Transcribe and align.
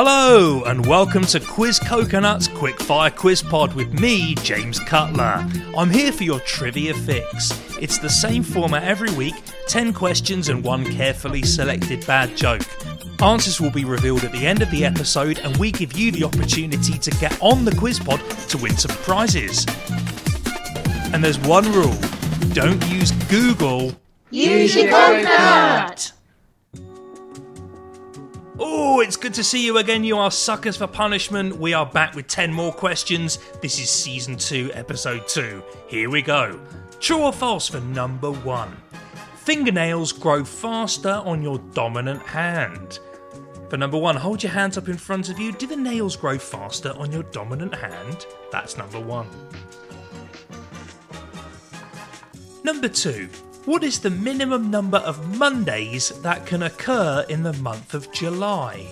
Hello, 0.00 0.62
and 0.62 0.86
welcome 0.86 1.24
to 1.24 1.40
Quiz 1.40 1.80
Coconuts 1.80 2.46
Quickfire 2.46 3.12
Quiz 3.12 3.42
Pod 3.42 3.74
with 3.74 3.92
me, 3.98 4.36
James 4.36 4.78
Cutler. 4.78 5.44
I'm 5.76 5.90
here 5.90 6.12
for 6.12 6.22
your 6.22 6.38
trivia 6.38 6.94
fix. 6.94 7.50
It's 7.80 7.98
the 7.98 8.08
same 8.08 8.44
format 8.44 8.84
every 8.84 9.10
week 9.14 9.34
10 9.66 9.92
questions 9.92 10.50
and 10.50 10.62
one 10.62 10.84
carefully 10.84 11.42
selected 11.42 12.06
bad 12.06 12.36
joke. 12.36 12.62
Answers 13.20 13.60
will 13.60 13.72
be 13.72 13.84
revealed 13.84 14.22
at 14.22 14.30
the 14.30 14.46
end 14.46 14.62
of 14.62 14.70
the 14.70 14.84
episode, 14.84 15.40
and 15.40 15.56
we 15.56 15.72
give 15.72 15.94
you 15.94 16.12
the 16.12 16.22
opportunity 16.22 16.96
to 16.96 17.10
get 17.18 17.36
on 17.42 17.64
the 17.64 17.74
quiz 17.74 17.98
pod 17.98 18.20
to 18.50 18.58
win 18.58 18.76
some 18.76 18.96
prizes. 18.98 19.66
And 21.12 21.24
there's 21.24 21.40
one 21.40 21.64
rule 21.72 21.98
don't 22.52 22.86
use 22.86 23.10
Google. 23.28 23.98
Use 24.30 24.76
your 24.76 24.90
coconut! 24.90 26.12
Oh, 28.60 28.98
it's 29.00 29.16
good 29.16 29.34
to 29.34 29.44
see 29.44 29.64
you 29.64 29.78
again. 29.78 30.02
You 30.02 30.18
are 30.18 30.32
suckers 30.32 30.76
for 30.76 30.88
punishment. 30.88 31.56
We 31.56 31.74
are 31.74 31.86
back 31.86 32.16
with 32.16 32.26
10 32.26 32.52
more 32.52 32.72
questions. 32.72 33.38
This 33.62 33.78
is 33.78 33.88
season 33.88 34.36
2, 34.36 34.72
episode 34.74 35.28
2. 35.28 35.62
Here 35.86 36.10
we 36.10 36.22
go. 36.22 36.58
True 36.98 37.18
or 37.18 37.32
false 37.32 37.68
for 37.68 37.78
number 37.78 38.32
1? 38.32 38.76
Fingernails 39.36 40.10
grow 40.10 40.42
faster 40.44 41.22
on 41.24 41.40
your 41.40 41.58
dominant 41.72 42.20
hand. 42.22 42.98
For 43.70 43.76
number 43.76 43.96
1, 43.96 44.16
hold 44.16 44.42
your 44.42 44.50
hands 44.50 44.76
up 44.76 44.88
in 44.88 44.96
front 44.96 45.28
of 45.28 45.38
you. 45.38 45.52
Do 45.52 45.68
the 45.68 45.76
nails 45.76 46.16
grow 46.16 46.36
faster 46.36 46.92
on 46.98 47.12
your 47.12 47.22
dominant 47.24 47.76
hand? 47.76 48.26
That's 48.50 48.76
number 48.76 48.98
1. 48.98 49.28
Number 52.64 52.88
2. 52.88 53.28
What 53.68 53.84
is 53.84 54.00
the 54.00 54.08
minimum 54.08 54.70
number 54.70 54.96
of 54.96 55.36
Mondays 55.36 56.08
that 56.22 56.46
can 56.46 56.62
occur 56.62 57.26
in 57.28 57.42
the 57.42 57.52
month 57.52 57.92
of 57.92 58.10
July? 58.12 58.86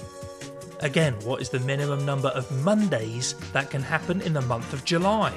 Again, 0.81 1.15
what 1.25 1.41
is 1.41 1.49
the 1.49 1.61
minimum 1.61 2.05
number 2.05 2.29
of 2.29 2.53
Mondays 2.63 3.37
that 3.55 3.71
can 3.71 3.81
happen 3.81 4.21
in 4.21 4.35
the 4.35 4.43
month 4.43 4.75
of 4.75 4.85
July? 4.85 5.33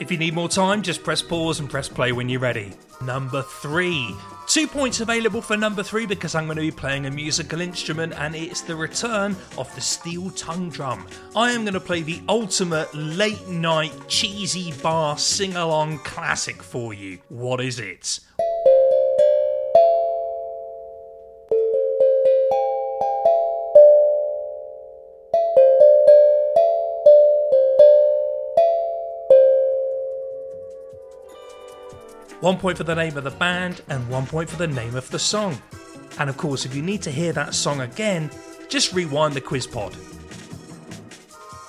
If 0.00 0.10
you 0.10 0.18
need 0.18 0.34
more 0.34 0.48
time, 0.48 0.82
just 0.82 1.04
press 1.04 1.22
pause 1.22 1.60
and 1.60 1.70
press 1.70 1.88
play 1.88 2.10
when 2.10 2.28
you're 2.28 2.40
ready. 2.40 2.72
Number 3.00 3.42
three. 3.42 4.12
Two 4.56 4.66
points 4.66 5.00
available 5.00 5.42
for 5.42 5.54
number 5.54 5.82
three 5.82 6.06
because 6.06 6.34
I'm 6.34 6.46
going 6.46 6.56
to 6.56 6.62
be 6.62 6.70
playing 6.70 7.04
a 7.04 7.10
musical 7.10 7.60
instrument 7.60 8.14
and 8.16 8.34
it's 8.34 8.62
the 8.62 8.74
return 8.74 9.36
of 9.58 9.70
the 9.74 9.82
steel 9.82 10.30
tongue 10.30 10.70
drum. 10.70 11.06
I 11.36 11.50
am 11.50 11.64
going 11.64 11.74
to 11.74 11.80
play 11.80 12.00
the 12.00 12.22
ultimate 12.26 12.88
late 12.94 13.46
night 13.48 13.92
cheesy 14.08 14.72
bar 14.82 15.18
sing 15.18 15.56
along 15.56 15.98
classic 15.98 16.62
for 16.62 16.94
you. 16.94 17.18
What 17.28 17.60
is 17.60 17.78
it? 17.78 18.20
One 32.46 32.58
point 32.58 32.78
for 32.78 32.84
the 32.84 32.94
name 32.94 33.16
of 33.16 33.24
the 33.24 33.32
band 33.32 33.82
and 33.88 34.08
one 34.08 34.24
point 34.24 34.48
for 34.48 34.56
the 34.56 34.68
name 34.68 34.94
of 34.94 35.10
the 35.10 35.18
song. 35.18 35.60
And 36.20 36.30
of 36.30 36.36
course, 36.36 36.64
if 36.64 36.76
you 36.76 36.80
need 36.80 37.02
to 37.02 37.10
hear 37.10 37.32
that 37.32 37.56
song 37.56 37.80
again, 37.80 38.30
just 38.68 38.94
rewind 38.94 39.34
the 39.34 39.40
quiz 39.40 39.66
pod. 39.66 39.96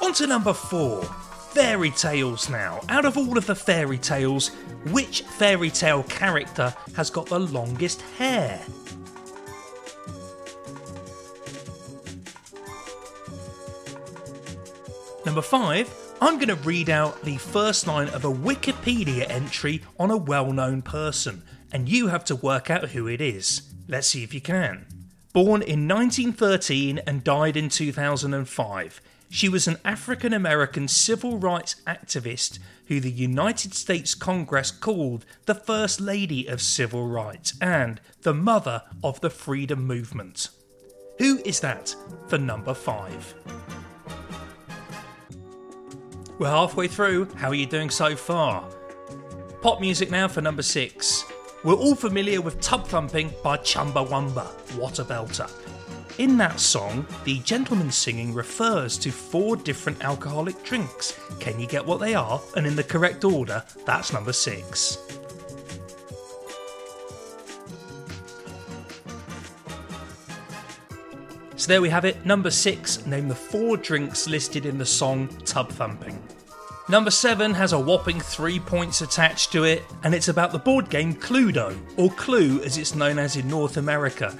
On 0.04 0.14
to 0.14 0.28
number 0.28 0.54
four 0.54 1.04
fairy 1.50 1.90
tales 1.90 2.48
now. 2.48 2.80
Out 2.90 3.06
of 3.06 3.18
all 3.18 3.40
of 3.40 3.48
the 3.48 3.56
fairy 3.56 3.98
tales, 3.98 4.50
which 4.92 5.24
fairy 5.24 5.72
tale 5.72 6.04
character 6.04 6.72
has 6.96 7.10
got 7.10 7.26
the 7.26 7.40
longest 7.40 8.04
hair? 8.20 8.62
Number 15.26 15.42
five, 15.42 15.90
I'm 16.20 16.38
going 16.38 16.48
to 16.48 16.56
read 16.56 16.90
out 16.90 17.22
the 17.22 17.38
first 17.38 17.86
line 17.86 18.10
of 18.10 18.26
a 18.26 18.34
Wikipedia 18.34 19.30
entry 19.30 19.84
on 20.00 20.10
a 20.10 20.18
well 20.18 20.52
known 20.52 20.82
person, 20.82 21.44
and 21.72 21.88
you 21.88 22.08
have 22.08 22.26
to 22.26 22.36
work 22.36 22.72
out 22.72 22.90
who 22.90 23.08
it 23.08 23.22
is. 23.22 23.72
Let's 23.88 24.08
see 24.08 24.24
if 24.24 24.34
you 24.34 24.42
can. 24.42 24.88
Born 25.32 25.62
in 25.62 25.88
1913 25.88 27.02
and 27.06 27.24
died 27.24 27.56
in 27.56 27.70
2005, 27.70 29.02
she 29.30 29.48
was 29.48 29.68
an 29.68 29.78
African 29.86 30.34
American 30.34 30.88
civil 30.88 31.38
rights 31.38 31.76
activist 31.86 32.58
who 32.88 33.00
the 33.00 33.12
United 33.12 33.76
States 33.76 34.16
Congress 34.16 34.72
called 34.72 35.24
the 35.46 35.54
First 35.54 36.02
Lady 36.02 36.48
of 36.48 36.64
Civil 36.64 37.08
Rights 37.08 37.54
and 37.62 38.02
the 38.24 38.34
Mother 38.34 38.82
of 39.04 39.22
the 39.22 39.30
Freedom 39.30 39.86
Movement. 39.86 40.50
Who 41.20 41.42
is 41.46 41.60
that 41.60 41.96
for 42.28 42.40
number 42.40 42.74
five? 42.74 43.36
We're 46.40 46.50
halfway 46.50 46.88
through. 46.88 47.30
How 47.36 47.50
are 47.50 47.56
you 47.56 47.66
doing 47.66 47.90
so 47.90 48.16
far? 48.16 48.64
Pop 49.62 49.82
music 49.82 50.12
now 50.12 50.28
for 50.28 50.42
number 50.42 50.62
six. 50.62 51.26
We're 51.64 51.74
all 51.74 51.96
familiar 51.96 52.42
with 52.42 52.62
Tub 52.62 52.86
Thumping 52.86 53.34
by 53.44 53.58
Chumbawamba, 53.58 54.46
What 54.78 55.00
a 55.00 55.04
Belter. 55.04 55.50
In 56.20 56.38
that 56.38 56.60
song, 56.60 57.08
the 57.24 57.40
gentleman 57.40 57.92
singing 57.92 58.36
refers 58.36 59.00
to 59.00 59.12
four 59.12 59.56
different 59.56 60.04
alcoholic 60.04 60.64
drinks. 60.64 61.20
Can 61.40 61.60
you 61.60 61.66
get 61.66 61.84
what 61.84 62.00
they 62.00 62.14
are? 62.14 62.40
And 62.56 62.68
in 62.68 62.76
the 62.76 62.84
correct 62.84 63.24
order, 63.24 63.64
that's 63.86 64.14
number 64.14 64.34
six. 64.34 65.17
So 71.68 71.74
there 71.74 71.82
we 71.82 71.90
have 71.90 72.06
it. 72.06 72.26
Number 72.26 72.50
six, 72.50 73.06
name 73.06 73.28
the 73.28 73.36
four 73.36 73.76
drinks 73.76 74.26
listed 74.26 74.66
in 74.66 74.78
the 74.78 74.86
song 74.86 75.28
Tub 75.44 75.70
Thumping. 75.70 76.18
Number 76.88 77.12
seven 77.12 77.54
has 77.56 77.74
a 77.74 77.78
whopping 77.78 78.22
three 78.22 78.58
points 78.58 79.02
attached 79.02 79.52
to 79.52 79.66
it, 79.66 79.84
and 80.04 80.16
it's 80.16 80.30
about 80.30 80.54
the 80.54 80.60
board 80.60 80.90
game 80.90 81.14
Cluedo, 81.14 81.78
or 81.98 82.10
Clue 82.12 82.62
as 82.62 82.78
it's 82.78 82.96
known 82.96 83.20
as 83.20 83.36
in 83.36 83.50
North 83.50 83.76
America. 83.76 84.34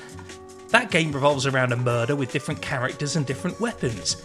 That 0.70 0.90
game 0.90 1.12
revolves 1.12 1.46
around 1.46 1.74
a 1.74 1.76
murder 1.76 2.16
with 2.16 2.32
different 2.32 2.62
characters 2.62 3.18
and 3.18 3.26
different 3.26 3.60
weapons. 3.60 4.16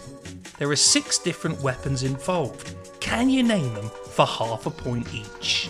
There 0.57 0.71
are 0.71 0.75
six 0.77 1.19
different 1.19 1.61
weapons 1.61 2.03
involved. 2.03 2.73
Can 3.01 3.29
you 3.29 3.43
name 3.43 3.73
them 3.73 3.91
for 4.11 4.25
half 4.25 4.65
a 4.65 4.71
point 4.71 5.13
each? 5.13 5.69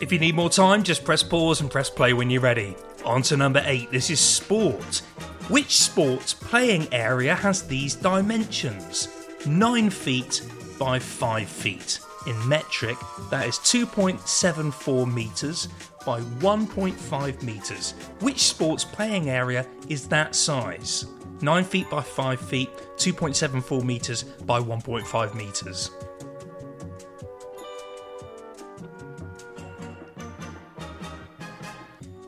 If 0.00 0.12
you 0.12 0.20
need 0.20 0.36
more 0.36 0.48
time, 0.48 0.84
just 0.84 1.04
press 1.04 1.24
pause 1.24 1.60
and 1.60 1.68
press 1.68 1.90
play 1.90 2.12
when 2.12 2.30
you're 2.30 2.40
ready. 2.40 2.76
On 3.04 3.20
to 3.22 3.36
number 3.36 3.60
8, 3.64 3.90
this 3.90 4.10
is 4.10 4.20
sport. 4.20 5.02
Which 5.48 5.76
sport's 5.76 6.32
playing 6.32 6.86
area 6.92 7.34
has 7.34 7.66
these 7.66 7.96
dimensions? 7.96 9.08
9 9.44 9.90
feet 9.90 10.42
by 10.78 11.00
5 11.00 11.48
feet. 11.48 11.98
In 12.28 12.48
metric, 12.48 12.96
that 13.30 13.48
is 13.48 13.56
2.74 13.58 15.12
metres 15.12 15.66
by 16.06 16.20
1.5 16.20 17.42
metres. 17.42 17.94
Which 18.20 18.44
sport's 18.44 18.84
playing 18.84 19.30
area 19.30 19.66
is 19.88 20.06
that 20.08 20.36
size? 20.36 21.06
9 21.40 21.64
feet 21.64 21.90
by 21.90 22.02
5 22.02 22.40
feet, 22.40 22.70
2.74 22.98 23.82
metres 23.82 24.22
by 24.22 24.60
1.5 24.60 25.34
metres. 25.34 25.90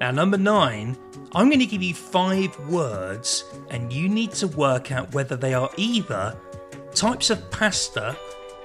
Now, 0.00 0.10
number 0.10 0.38
nine, 0.38 0.96
I'm 1.32 1.48
going 1.48 1.60
to 1.60 1.66
give 1.66 1.82
you 1.82 1.92
five 1.92 2.58
words, 2.68 3.44
and 3.68 3.92
you 3.92 4.08
need 4.08 4.32
to 4.32 4.48
work 4.48 4.90
out 4.90 5.12
whether 5.14 5.36
they 5.36 5.52
are 5.52 5.70
either 5.76 6.34
types 6.94 7.28
of 7.28 7.50
pasta 7.50 8.16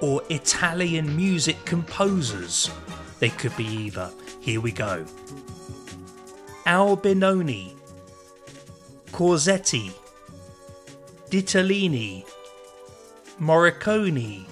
or 0.01 0.21
Italian 0.29 1.13
music 1.15 1.57
composers. 1.65 2.71
They 3.19 3.29
could 3.29 3.55
be 3.57 3.65
either. 3.65 4.11
Here 4.39 4.61
we 4.61 4.71
go 4.71 5.05
Albinoni, 6.65 7.73
Corsetti, 9.11 9.91
Ditalini, 11.29 12.25
Morricone, 13.39 14.45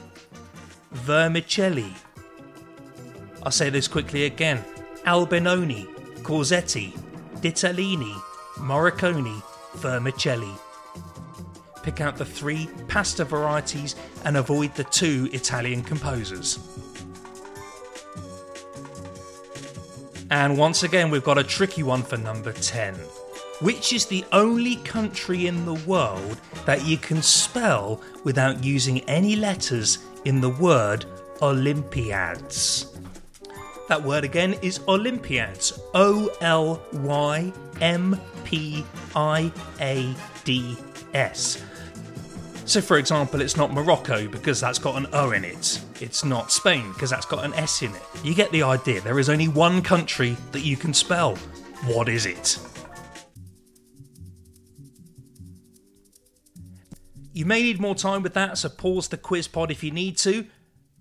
Vermicelli. 0.93 1.93
I'll 3.43 3.51
say 3.51 3.69
this 3.69 3.87
quickly 3.87 4.25
again 4.25 4.63
Albinoni, 5.05 5.92
Corsetti, 6.23 6.93
Ditalini, 7.41 8.13
Morricone, 8.55 9.43
Vermicelli. 9.75 10.53
Pick 11.83 11.99
out 11.99 12.15
the 12.15 12.25
three 12.25 12.69
pasta 12.87 13.25
varieties 13.25 13.95
and 14.23 14.37
avoid 14.37 14.73
the 14.75 14.85
two 14.85 15.29
Italian 15.33 15.83
composers. 15.83 16.59
And 20.31 20.57
once 20.57 20.83
again, 20.83 21.11
we've 21.11 21.23
got 21.23 21.37
a 21.37 21.43
tricky 21.43 21.83
one 21.83 22.03
for 22.03 22.17
number 22.17 22.53
10. 22.53 22.95
Which 23.59 23.93
is 23.93 24.05
the 24.05 24.25
only 24.31 24.77
country 24.77 25.47
in 25.47 25.65
the 25.65 25.75
world 25.85 26.39
that 26.65 26.85
you 26.85 26.97
can 26.97 27.21
spell 27.21 28.01
without 28.23 28.63
using 28.63 29.01
any 29.01 29.35
letters 29.35 29.99
in 30.25 30.41
the 30.41 30.49
word 30.49 31.05
Olympiads. 31.41 32.92
That 33.93 34.01
word 34.01 34.23
again 34.23 34.55
is 34.63 34.79
Olympiads. 34.87 35.79
O 35.93 36.35
L 36.41 36.81
Y 36.93 37.53
M 37.79 38.19
P 38.43 38.83
I 39.15 39.51
A 39.79 40.15
D 40.43 40.75
S. 41.13 41.63
So, 42.65 42.81
for 42.81 42.97
example, 42.97 43.39
it's 43.39 43.55
not 43.55 43.71
Morocco 43.71 44.27
because 44.27 44.59
that's 44.59 44.79
got 44.79 44.95
an 44.95 45.05
O 45.13 45.29
in 45.29 45.45
it. 45.45 45.79
It's 46.01 46.25
not 46.25 46.51
Spain 46.51 46.91
because 46.93 47.11
that's 47.11 47.27
got 47.27 47.45
an 47.45 47.53
S 47.53 47.83
in 47.83 47.93
it. 47.93 48.01
You 48.23 48.33
get 48.33 48.51
the 48.51 48.63
idea. 48.63 48.99
There 48.99 49.19
is 49.19 49.29
only 49.29 49.47
one 49.47 49.83
country 49.83 50.37
that 50.53 50.61
you 50.61 50.75
can 50.75 50.95
spell. 50.95 51.35
What 51.85 52.09
is 52.09 52.25
it? 52.25 52.57
You 57.31 57.45
may 57.45 57.61
need 57.61 57.79
more 57.79 57.93
time 57.93 58.23
with 58.23 58.33
that, 58.33 58.57
so 58.57 58.69
pause 58.69 59.09
the 59.09 59.17
quiz 59.17 59.47
pod 59.47 59.69
if 59.69 59.83
you 59.83 59.91
need 59.91 60.17
to. 60.17 60.47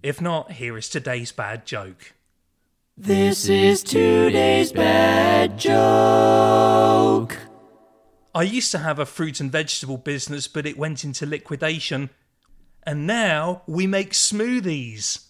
If 0.02 0.20
not, 0.20 0.52
here 0.52 0.76
is 0.76 0.90
today's 0.90 1.32
bad 1.32 1.64
joke. 1.64 2.12
This 2.96 3.48
is 3.48 3.82
today's 3.82 4.70
bad 4.70 5.58
joke. 5.58 7.38
I 8.34 8.42
used 8.42 8.70
to 8.72 8.78
have 8.78 8.98
a 8.98 9.06
fruit 9.06 9.40
and 9.40 9.50
vegetable 9.50 9.96
business, 9.96 10.46
but 10.46 10.66
it 10.66 10.76
went 10.76 11.02
into 11.02 11.24
liquidation. 11.24 12.10
And 12.82 13.06
now 13.06 13.62
we 13.66 13.86
make 13.86 14.12
smoothies. 14.12 15.24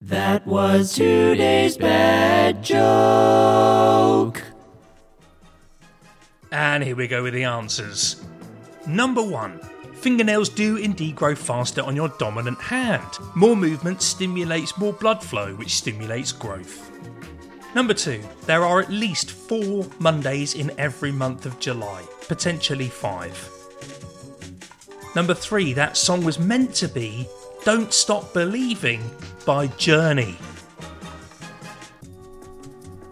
That 0.00 0.44
was 0.44 0.94
today's 0.94 1.76
bad 1.76 2.64
joke. 2.64 4.42
And 6.50 6.82
here 6.82 6.96
we 6.96 7.06
go 7.06 7.22
with 7.22 7.34
the 7.34 7.44
answers. 7.44 8.20
Number 8.88 9.22
one. 9.22 9.60
Fingernails 10.00 10.48
do 10.48 10.76
indeed 10.76 11.16
grow 11.16 11.34
faster 11.34 11.82
on 11.82 11.96
your 11.96 12.08
dominant 12.18 12.60
hand. 12.60 13.18
More 13.34 13.56
movement 13.56 14.00
stimulates 14.00 14.78
more 14.78 14.92
blood 14.92 15.22
flow, 15.22 15.54
which 15.56 15.74
stimulates 15.74 16.30
growth. 16.30 16.88
Number 17.74 17.94
two, 17.94 18.22
there 18.46 18.64
are 18.64 18.80
at 18.80 18.90
least 18.90 19.32
four 19.32 19.86
Mondays 19.98 20.54
in 20.54 20.70
every 20.78 21.10
month 21.10 21.46
of 21.46 21.58
July, 21.58 22.04
potentially 22.28 22.88
five. 22.88 23.36
Number 25.16 25.34
three, 25.34 25.72
that 25.72 25.96
song 25.96 26.24
was 26.24 26.38
meant 26.38 26.74
to 26.76 26.88
be 26.88 27.26
Don't 27.64 27.92
Stop 27.92 28.32
Believing 28.32 29.02
by 29.44 29.66
Journey. 29.66 30.36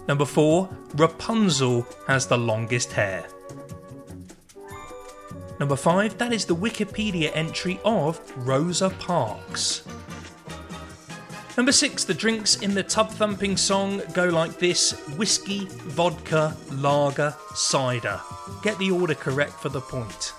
Number 0.06 0.24
four, 0.24 0.68
Rapunzel 0.94 1.84
has 2.06 2.28
the 2.28 2.38
longest 2.38 2.92
hair. 2.92 3.26
Number 5.58 5.76
five, 5.76 6.19
that 6.19 6.32
is 6.32 6.44
the 6.44 6.55
Wikipedia 6.55 7.31
entry 7.35 7.81
of 7.85 8.20
Rosa 8.47 8.91
Parks. 8.91 9.82
Number 11.56 11.73
six, 11.73 12.05
the 12.05 12.12
drinks 12.12 12.56
in 12.56 12.75
the 12.75 12.82
tub 12.82 13.11
thumping 13.11 13.56
song 13.56 14.03
go 14.12 14.29
like 14.29 14.58
this 14.58 14.93
whiskey, 15.17 15.67
vodka, 15.70 16.55
lager, 16.70 17.35
cider. 17.55 18.20
Get 18.62 18.76
the 18.79 18.91
order 18.91 19.14
correct 19.14 19.53
for 19.53 19.70
the 19.70 19.81
point. 19.81 20.35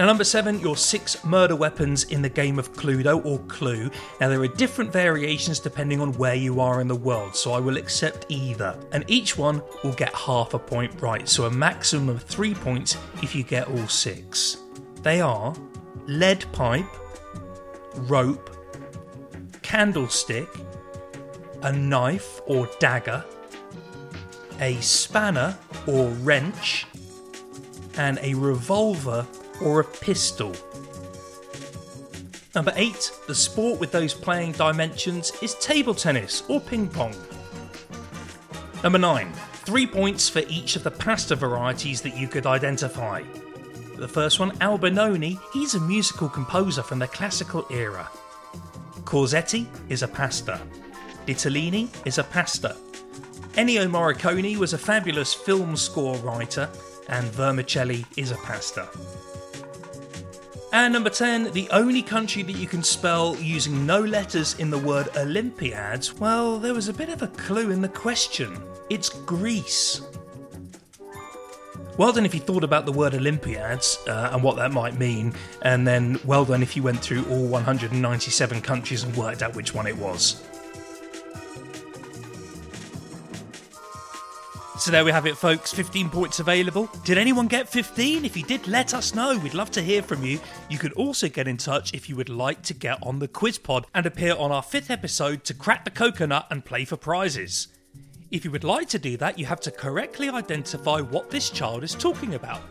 Now, 0.00 0.06
number 0.06 0.24
seven, 0.24 0.58
your 0.60 0.78
six 0.78 1.22
murder 1.26 1.54
weapons 1.54 2.04
in 2.04 2.22
the 2.22 2.28
game 2.30 2.58
of 2.58 2.72
Cluedo 2.72 3.22
or 3.22 3.38
Clue. 3.40 3.90
Now, 4.18 4.30
there 4.30 4.40
are 4.40 4.48
different 4.48 4.90
variations 4.90 5.60
depending 5.60 6.00
on 6.00 6.14
where 6.14 6.34
you 6.34 6.58
are 6.58 6.80
in 6.80 6.88
the 6.88 6.96
world, 6.96 7.36
so 7.36 7.52
I 7.52 7.60
will 7.60 7.76
accept 7.76 8.24
either. 8.30 8.74
And 8.92 9.04
each 9.08 9.36
one 9.36 9.60
will 9.84 9.92
get 9.92 10.14
half 10.14 10.54
a 10.54 10.58
point 10.58 11.02
right, 11.02 11.28
so 11.28 11.44
a 11.44 11.50
maximum 11.50 12.08
of 12.08 12.22
three 12.22 12.54
points 12.54 12.96
if 13.22 13.34
you 13.34 13.42
get 13.42 13.68
all 13.68 13.86
six. 13.88 14.56
They 15.02 15.20
are 15.20 15.54
lead 16.06 16.46
pipe, 16.52 16.86
rope, 17.96 18.56
candlestick, 19.60 20.48
a 21.60 21.72
knife 21.72 22.40
or 22.46 22.70
dagger, 22.78 23.22
a 24.60 24.80
spanner 24.80 25.58
or 25.86 26.08
wrench, 26.22 26.86
and 27.98 28.18
a 28.22 28.32
revolver 28.32 29.26
or 29.62 29.80
a 29.80 29.84
pistol. 29.84 30.54
Number 32.54 32.72
8. 32.74 33.12
The 33.28 33.34
sport 33.34 33.78
with 33.78 33.92
those 33.92 34.12
playing 34.12 34.52
dimensions 34.52 35.32
is 35.40 35.54
table 35.56 35.94
tennis 35.94 36.42
or 36.48 36.60
ping 36.60 36.88
pong. 36.88 37.14
Number 38.82 38.98
9. 38.98 39.32
Three 39.64 39.86
points 39.86 40.28
for 40.28 40.42
each 40.48 40.74
of 40.74 40.82
the 40.82 40.90
pasta 40.90 41.36
varieties 41.36 42.00
that 42.02 42.16
you 42.16 42.26
could 42.26 42.46
identify. 42.46 43.22
The 43.96 44.08
first 44.08 44.40
one, 44.40 44.52
Albinoni, 44.58 45.38
he's 45.52 45.74
a 45.74 45.80
musical 45.80 46.28
composer 46.28 46.82
from 46.82 46.98
the 46.98 47.06
classical 47.06 47.66
era. 47.70 48.08
Corsetti 49.04 49.66
is 49.88 50.02
a 50.02 50.08
pasta. 50.08 50.60
Ditalini 51.26 51.88
is 52.06 52.18
a 52.18 52.24
pasta. 52.24 52.76
Ennio 53.52 53.86
Morricone 53.88 54.56
was 54.56 54.72
a 54.72 54.78
fabulous 54.78 55.34
film 55.34 55.76
score 55.76 56.16
writer, 56.18 56.68
and 57.08 57.26
vermicelli 57.28 58.06
is 58.16 58.30
a 58.30 58.36
pasta. 58.36 58.88
And 60.72 60.92
number 60.92 61.10
10, 61.10 61.50
the 61.50 61.68
only 61.70 62.00
country 62.00 62.44
that 62.44 62.52
you 62.52 62.68
can 62.68 62.84
spell 62.84 63.36
using 63.36 63.84
no 63.84 64.00
letters 64.00 64.54
in 64.60 64.70
the 64.70 64.78
word 64.78 65.08
Olympiads, 65.16 66.14
well, 66.14 66.60
there 66.60 66.74
was 66.74 66.88
a 66.88 66.92
bit 66.92 67.08
of 67.08 67.22
a 67.22 67.26
clue 67.26 67.72
in 67.72 67.80
the 67.80 67.88
question. 67.88 68.56
It's 68.88 69.08
Greece. 69.08 70.00
Well 71.98 72.12
done 72.12 72.24
if 72.24 72.34
you 72.34 72.40
thought 72.40 72.62
about 72.62 72.86
the 72.86 72.92
word 72.92 73.14
Olympiads 73.14 73.98
uh, 74.06 74.30
and 74.32 74.44
what 74.44 74.56
that 74.56 74.70
might 74.70 74.96
mean, 74.96 75.34
and 75.62 75.86
then 75.86 76.20
well 76.24 76.44
done 76.44 76.62
if 76.62 76.76
you 76.76 76.84
went 76.84 77.00
through 77.00 77.24
all 77.24 77.46
197 77.48 78.62
countries 78.62 79.02
and 79.02 79.14
worked 79.16 79.42
out 79.42 79.56
which 79.56 79.74
one 79.74 79.88
it 79.88 79.96
was. 79.98 80.40
So 84.80 84.90
there 84.90 85.04
we 85.04 85.12
have 85.12 85.26
it, 85.26 85.36
folks. 85.36 85.74
15 85.74 86.08
points 86.08 86.40
available. 86.40 86.88
Did 87.04 87.18
anyone 87.18 87.48
get 87.48 87.68
15? 87.68 88.24
If 88.24 88.34
you 88.34 88.42
did, 88.42 88.66
let 88.66 88.94
us 88.94 89.14
know. 89.14 89.36
We'd 89.36 89.52
love 89.52 89.70
to 89.72 89.82
hear 89.82 90.02
from 90.02 90.24
you. 90.24 90.40
You 90.70 90.78
could 90.78 90.94
also 90.94 91.28
get 91.28 91.46
in 91.46 91.58
touch 91.58 91.92
if 91.92 92.08
you 92.08 92.16
would 92.16 92.30
like 92.30 92.62
to 92.62 92.72
get 92.72 92.96
on 93.02 93.18
the 93.18 93.28
quiz 93.28 93.58
pod 93.58 93.86
and 93.94 94.06
appear 94.06 94.34
on 94.36 94.50
our 94.50 94.62
fifth 94.62 94.90
episode 94.90 95.44
to 95.44 95.52
crack 95.52 95.84
the 95.84 95.90
coconut 95.90 96.46
and 96.48 96.64
play 96.64 96.86
for 96.86 96.96
prizes. 96.96 97.68
If 98.30 98.42
you 98.42 98.50
would 98.52 98.64
like 98.64 98.88
to 98.88 98.98
do 98.98 99.18
that, 99.18 99.38
you 99.38 99.44
have 99.44 99.60
to 99.60 99.70
correctly 99.70 100.30
identify 100.30 101.02
what 101.02 101.28
this 101.28 101.50
child 101.50 101.84
is 101.84 101.94
talking 101.94 102.34
about. 102.34 102.62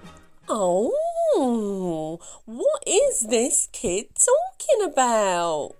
Oh, 0.47 2.19
what 2.45 2.83
is 2.88 3.28
this 3.30 3.69
kid 3.71 4.07
talking 4.16 4.92
about? 4.92 5.75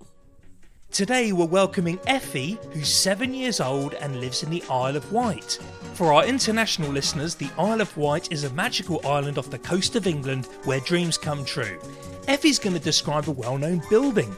Today 0.92 1.32
we're 1.32 1.46
welcoming 1.46 2.00
Effie, 2.08 2.58
who's 2.72 2.94
seven 2.94 3.34
years 3.34 3.62
old 3.62 3.94
and 3.94 4.20
lives 4.20 4.42
in 4.42 4.50
the 4.50 4.64
Isle 4.70 4.98
of 4.98 5.12
Wight. 5.14 5.60
For 5.94 6.12
our 6.12 6.26
international 6.26 6.92
listeners, 6.92 7.36
the 7.36 7.50
Isle 7.60 7.82
of 7.82 7.96
Wight 7.96 8.32
is 8.32 8.44
a 8.44 8.50
magical 8.54 9.00
island 9.06 9.38
off 9.38 9.52
the 9.52 9.60
coast 9.60 9.96
of 9.96 10.08
England 10.08 10.48
where 10.64 10.80
dreams 10.80 11.18
come 11.18 11.46
true. 11.46 11.80
Effie's 12.28 12.58
going 12.60 12.76
to 12.76 12.82
describe 12.82 13.30
a 13.30 13.32
well 13.32 13.58
known 13.58 13.82
building. 13.90 14.36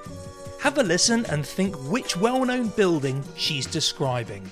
Have 0.60 0.77
a 0.77 0.84
listen 0.84 1.25
and 1.27 1.46
think 1.46 1.74
which 1.89 2.17
well 2.17 2.43
known 2.43 2.67
building 2.67 3.24
she's 3.38 3.65
describing. 3.65 4.51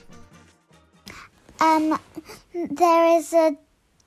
Um, 1.59 1.99
there 2.53 3.17
is 3.17 3.33
a 3.33 3.57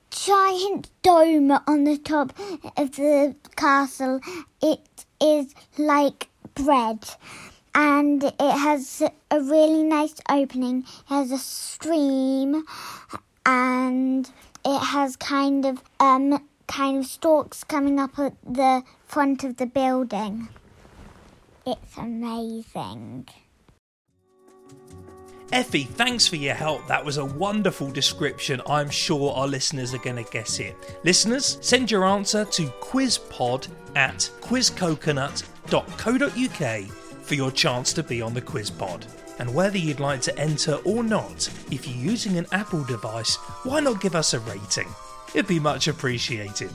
giant 0.09 0.89
dome 1.03 1.51
on 1.51 1.83
the 1.83 1.99
top 1.99 2.33
of 2.75 2.95
the 2.95 3.35
castle. 3.55 4.19
It 4.61 5.05
is 5.21 5.53
like 5.77 6.27
bread 6.55 7.07
and 7.75 8.23
it 8.23 8.33
has 8.39 9.03
a 9.31 9.41
really 9.41 9.83
nice 9.83 10.15
opening. 10.29 10.79
It 10.79 10.85
has 11.07 11.31
a 11.31 11.37
stream, 11.37 12.65
and 13.45 14.29
it 14.65 14.79
has 14.79 15.15
kind 15.15 15.65
of 15.65 15.81
um 15.99 16.47
kind 16.67 16.99
of 16.99 17.05
stalks 17.05 17.63
coming 17.63 17.99
up 17.99 18.17
at 18.19 18.33
the 18.43 18.83
front 19.05 19.43
of 19.43 19.57
the 19.57 19.65
building. 19.65 20.49
It's 21.65 21.97
amazing. 21.97 23.27
Effie, 25.51 25.83
thanks 25.83 26.27
for 26.27 26.37
your 26.37 26.55
help. 26.55 26.87
That 26.87 27.05
was 27.05 27.17
a 27.17 27.25
wonderful 27.25 27.91
description. 27.91 28.59
I'm 28.67 28.89
sure 28.89 29.31
our 29.33 29.47
listeners 29.47 29.93
are 29.93 29.99
going 29.99 30.15
to 30.15 30.23
guess 30.31 30.59
it. 30.59 30.75
Listeners, 31.03 31.59
send 31.61 31.91
your 31.91 32.05
answer 32.05 32.43
to 32.43 32.63
quizpod 32.81 33.67
at 33.95 34.31
quizcoconut.co.uk 34.41 37.02
for 37.23 37.35
your 37.35 37.51
chance 37.51 37.93
to 37.93 38.03
be 38.03 38.21
on 38.21 38.33
the 38.33 38.41
quiz 38.41 38.69
pod. 38.69 39.05
And 39.39 39.53
whether 39.53 39.77
you'd 39.77 39.99
like 39.99 40.21
to 40.21 40.39
enter 40.39 40.75
or 40.85 41.03
not, 41.03 41.49
if 41.71 41.87
you're 41.87 42.11
using 42.11 42.37
an 42.37 42.47
Apple 42.51 42.83
device, 42.83 43.35
why 43.63 43.79
not 43.79 44.01
give 44.01 44.15
us 44.15 44.33
a 44.33 44.39
rating? 44.41 44.87
It'd 45.33 45.47
be 45.47 45.59
much 45.59 45.87
appreciated. 45.87 46.71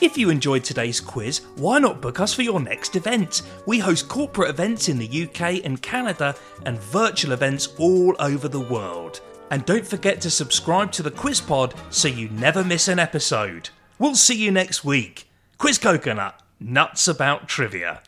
If 0.00 0.18
you 0.18 0.30
enjoyed 0.30 0.64
today's 0.64 1.00
quiz, 1.00 1.42
why 1.54 1.78
not 1.78 2.00
book 2.00 2.18
us 2.18 2.34
for 2.34 2.42
your 2.42 2.60
next 2.60 2.96
event? 2.96 3.42
We 3.66 3.78
host 3.78 4.08
corporate 4.08 4.50
events 4.50 4.88
in 4.88 4.98
the 4.98 5.24
UK 5.24 5.64
and 5.64 5.80
Canada 5.80 6.34
and 6.66 6.76
virtual 6.78 7.32
events 7.32 7.68
all 7.78 8.16
over 8.18 8.48
the 8.48 8.60
world. 8.60 9.20
And 9.52 9.64
don't 9.64 9.86
forget 9.86 10.20
to 10.22 10.30
subscribe 10.30 10.90
to 10.92 11.04
the 11.04 11.10
Quiz 11.12 11.40
Pod 11.40 11.74
so 11.90 12.08
you 12.08 12.28
never 12.30 12.64
miss 12.64 12.88
an 12.88 12.98
episode. 12.98 13.70
We'll 14.00 14.16
see 14.16 14.34
you 14.34 14.50
next 14.50 14.84
week. 14.84 15.28
Quiz 15.58 15.78
Coconut, 15.78 16.41
nuts 16.64 17.08
about 17.08 17.48
trivia. 17.48 18.02